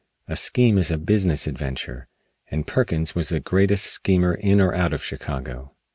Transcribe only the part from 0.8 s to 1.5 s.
a business